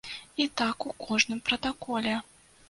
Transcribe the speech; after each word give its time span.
І 0.45 0.47
так 0.61 0.87
у 0.91 0.95
кожным 1.05 1.43
пратаколе. 1.51 2.17